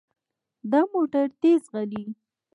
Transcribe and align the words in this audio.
دا 0.71 0.79
موټر 0.91 1.25
تیز 1.41 1.59
ځغلي. 1.67 2.03